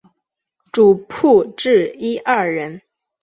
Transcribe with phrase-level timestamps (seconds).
[0.71, 2.81] 主薄一至二人。